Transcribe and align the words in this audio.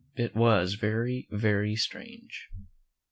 It 0.15 0.35
was 0.35 0.73
all 0.73 0.79
very, 0.79 1.27
very 1.29 1.75
strange. 1.75 2.49